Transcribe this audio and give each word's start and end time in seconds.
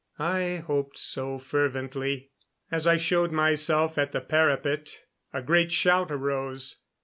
I 0.17 0.63
hoped 0.65 0.97
so 0.97 1.37
fervently. 1.37 2.31
As 2.71 2.87
I 2.87 2.97
showed 2.97 3.31
myself 3.31 3.99
at 3.99 4.13
the 4.13 4.21
parapet 4.21 5.01
a 5.31 5.43
great 5.43 5.71
shout 5.71 6.11
arose. 6.11 6.77